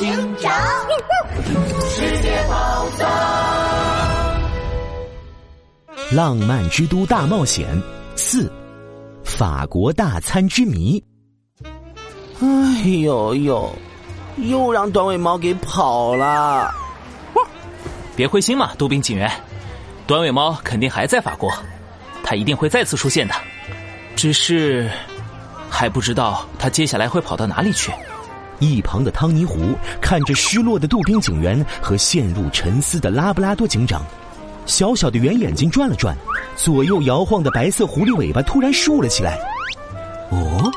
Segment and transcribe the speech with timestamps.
[0.00, 0.50] 警长，
[1.90, 3.06] 世界宝藏，
[6.12, 7.68] 浪漫之都大冒险
[8.16, 8.50] 四，
[9.22, 11.04] 法国大餐之谜。
[12.40, 13.70] 哎呦呦，
[14.38, 16.74] 又让短尾猫给跑了！
[18.16, 19.30] 别灰心嘛，杜宾警员，
[20.06, 21.52] 短尾猫肯定还在法国，
[22.24, 23.34] 它一定会再次出现的，
[24.16, 24.90] 只是
[25.68, 27.92] 还不知道它接下来会跑到哪里去。
[28.60, 34.02] 一旁的汤尼湖看着失落的杜宾警员和陷入沉思的拉布拉多警长，
[34.66, 36.16] 小小的圆眼睛转了转，
[36.56, 39.38] 左右摇晃的白色狐狸尾巴突然竖了起来。
[40.30, 40.70] 哦，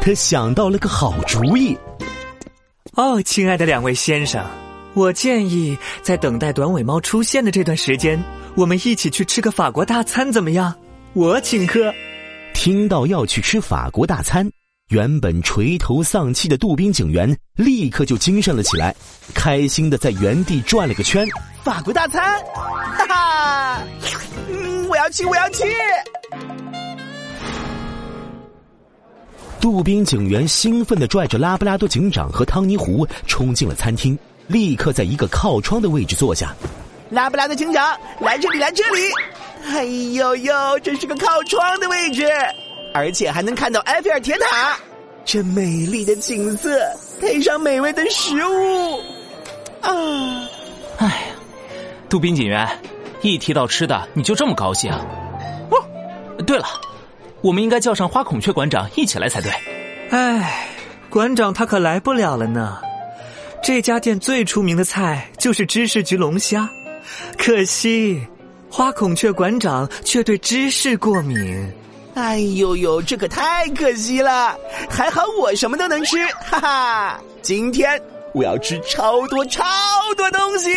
[0.00, 1.76] 他想到了个好主意。
[2.92, 4.44] 哦，亲爱的两位先生，
[4.92, 8.22] 我建议在等待短尾猫出现的这段时间，
[8.54, 10.72] 我们一起去吃个法国大餐，怎么样？
[11.14, 11.92] 我请客。
[12.52, 14.48] 听到要去吃法国大餐。
[14.90, 18.94] 原本垂头丧气的杜宾警员立刻就精神了起来，
[19.32, 21.26] 开心的在原地转了个圈。
[21.62, 23.82] 法国大餐，哈哈！
[24.50, 25.64] 嗯，我要去，我要去！
[29.58, 34.16] 杜宾警员兴奋的拽着拉布拉多警长和汤尼湖冲进了餐厅，
[34.48, 36.54] 立刻在一个靠窗的位置坐下。
[37.08, 39.00] 拉布拉多警长，来这里，来这里！
[39.64, 42.28] 哎呦呦，这是个靠窗的位置。
[42.94, 44.78] 而且还能看到埃菲尔铁塔，
[45.24, 46.80] 这美丽的景色
[47.20, 49.00] 配上美味的食物，
[49.80, 49.90] 啊！
[50.98, 51.34] 哎呀，
[52.08, 52.68] 杜宾警员，
[53.20, 54.92] 一提到吃的你就这么高兴？
[54.92, 55.76] 哦，
[56.46, 56.66] 对了，
[57.40, 59.50] 我们应该叫上花孔雀馆长一起来才对。
[60.10, 60.68] 哎，
[61.10, 62.78] 馆长他可来不了了呢。
[63.60, 66.70] 这家店最出名的菜就是芝士焗龙虾，
[67.36, 68.24] 可惜
[68.70, 71.72] 花孔雀馆长却对芝士过敏。
[72.14, 74.56] 哎呦呦，这可太可惜了！
[74.88, 77.20] 还好我什么都能吃， 哈哈！
[77.42, 78.00] 今天
[78.32, 79.64] 我要吃超多超
[80.16, 80.70] 多东西。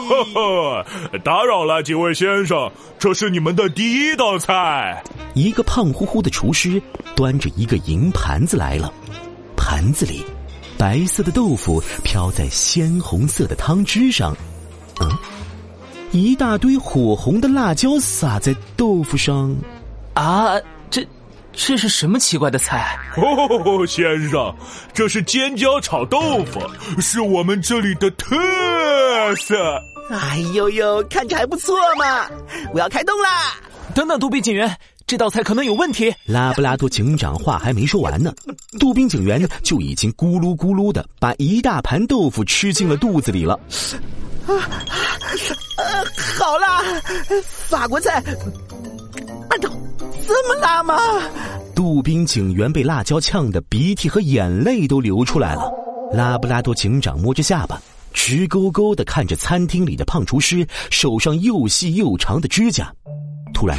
[1.24, 5.02] 打扰了，几位先生，这是你们的第一道菜。
[5.32, 6.82] 一个胖乎乎的厨师
[7.16, 8.92] 端着一个银盘子来了，
[9.56, 10.22] 盘子里
[10.76, 14.36] 白色的豆腐飘在鲜红色的汤汁上。
[15.00, 15.10] 嗯，
[16.10, 19.56] 一大堆火红的辣椒撒在豆腐上。
[20.14, 20.60] 啊，
[20.90, 21.06] 这
[21.52, 22.98] 这是什么奇怪的菜？
[23.16, 24.54] 哦，先生，
[24.92, 26.60] 这是尖椒炒豆腐，
[27.00, 28.36] 是我们这里的特
[29.36, 29.80] 色。
[30.10, 32.28] 哎呦呦，看着还不错嘛！
[32.74, 33.54] 我要开动啦！
[33.94, 34.76] 等等，杜宾警员，
[35.06, 36.12] 这道菜可能有问题。
[36.26, 38.34] 拉布拉多警长话还没说完呢，
[38.78, 43.54] 杜宾警员就已经咕噜咕噜的把一大盘豆腐吃进了肚子里了。
[44.46, 44.50] 啊，
[45.78, 46.04] 呃，
[46.38, 46.82] 好啦，
[47.44, 48.22] 法国菜。
[49.60, 49.68] 豆
[50.26, 50.96] 这么辣吗？
[51.74, 55.70] 杜宾警员被辣椒呛得鼻涕和眼泪都流出来了。
[56.12, 57.80] 拉布拉多警长摸着下巴，
[58.12, 62.92] 直勾勾的看着餐厅里的胖厨师手上又细又长的指甲。
[63.54, 63.78] 突然，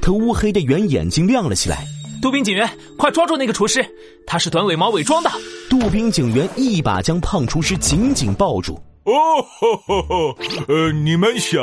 [0.00, 1.86] 他乌黑的圆眼睛亮了起来。
[2.20, 2.68] 杜宾警员，
[2.98, 3.84] 快抓住那个厨师！
[4.26, 5.30] 他是短尾猫伪装的。
[5.70, 8.74] 杜宾警员一把将胖厨师紧紧抱住。
[9.04, 10.36] 哦，吼吼吼！
[10.68, 11.62] 呃，你们想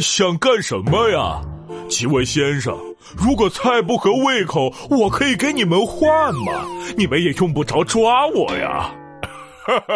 [0.00, 1.40] 想干什么呀？
[1.86, 2.74] 几位先生，
[3.16, 6.64] 如果菜不合胃口，我可以给你们换嘛，
[6.96, 8.90] 你们也用不着抓我呀。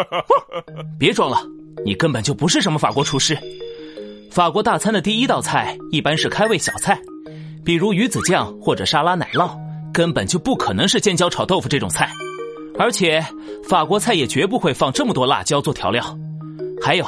[0.98, 1.38] 别装了，
[1.84, 3.36] 你根本就不是什么法国厨师。
[4.30, 6.98] 法国大餐的第一道菜一般是开胃小菜，
[7.64, 9.50] 比如鱼子酱或者沙拉奶酪，
[9.92, 12.10] 根本就不可能是尖椒炒豆腐这种菜。
[12.78, 13.22] 而且，
[13.68, 16.02] 法国菜也绝不会放这么多辣椒做调料。
[16.82, 17.04] 还有，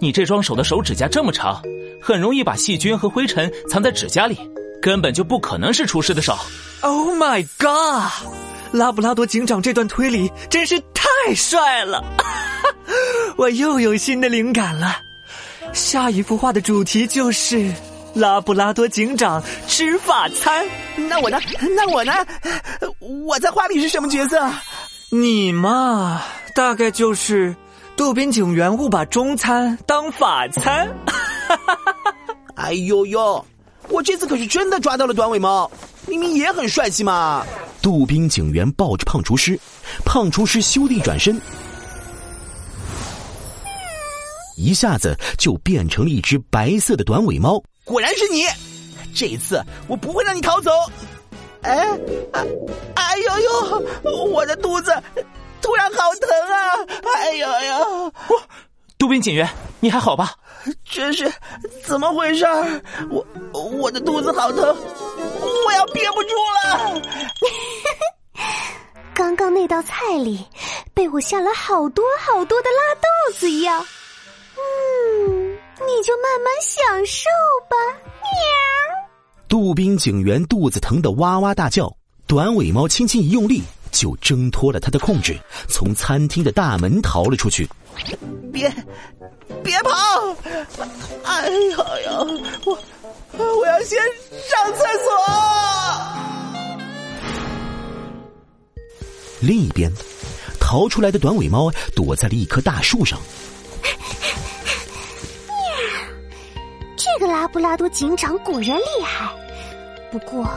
[0.00, 1.60] 你这双手的手指甲这么长。
[2.04, 4.36] 很容易把细菌和灰尘藏在指甲里，
[4.82, 6.36] 根本就不可能是厨师的手。
[6.80, 8.10] Oh my god！
[8.72, 12.04] 拉布拉多警长这段推理真是太帅了，
[13.36, 14.96] 我又有新的灵感了。
[15.72, 17.72] 下一幅画的主题就是
[18.14, 20.66] 拉布拉多警长吃法餐。
[20.96, 21.38] 那我呢？
[21.76, 22.12] 那我呢？
[22.98, 24.50] 我在画里是什么角色？
[25.10, 26.22] 你嘛，
[26.54, 27.54] 大概就是
[27.94, 30.90] 渡边警员误把中餐当法餐。
[32.56, 33.44] 哎呦呦！
[33.88, 35.70] 我这次可是真的抓到了短尾猫，
[36.06, 37.44] 明明也很帅气嘛。
[37.80, 39.58] 杜宾警员抱着胖厨师，
[40.04, 41.40] 胖厨师咻地转身，
[44.56, 47.62] 一下子就变成了一只白色的短尾猫。
[47.84, 48.44] 果然是你！
[49.14, 50.70] 这一次我不会让你逃走。
[51.62, 51.86] 哎，
[52.94, 54.24] 哎呦呦！
[54.26, 54.90] 我的肚子
[55.60, 56.58] 突然好疼啊！
[57.14, 58.12] 哎呦呦！
[58.96, 59.48] 杜宾警员，
[59.80, 60.34] 你还好吧？
[60.84, 61.30] 这是
[61.84, 62.46] 怎么回事？
[63.10, 63.26] 我
[63.82, 64.62] 我的肚子好疼，
[65.66, 67.02] 我要憋不住了。
[69.12, 70.46] 刚刚那道菜里
[70.94, 73.84] 被我下了好多好多的辣豆子一样。
[74.56, 77.28] 嗯，你就慢慢享受
[77.68, 77.76] 吧。
[78.22, 78.30] 喵。
[79.48, 81.92] 杜宾警员肚子疼得哇哇大叫，
[82.28, 85.36] 短尾猫轻轻一用力，就挣脱了他的控制，
[85.68, 87.68] 从餐厅的大门逃了出去。
[88.52, 88.72] 别，
[89.64, 89.90] 别跑！
[91.24, 92.18] 哎呀呀，
[92.64, 92.78] 我
[93.38, 93.98] 我要先
[94.30, 95.10] 上厕所。
[99.40, 99.92] 另一边，
[100.60, 103.18] 逃出来的短尾猫躲在了一棵大树上。
[106.96, 109.28] 这个拉布拉多警长果然厉害，
[110.12, 110.48] 不过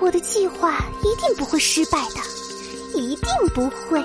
[0.00, 4.00] 我的计划一定不会失败的，一定不会。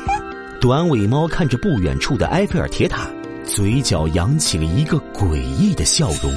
[0.60, 3.06] 短尾猫看着不远处的埃菲尔铁塔，
[3.46, 6.32] 嘴角扬起了一个诡异的笑容。